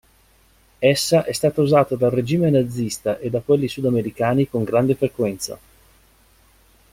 [0.79, 5.59] Essa è stata usata dal regime nazista e da quelli sudamericani con grande frequenza.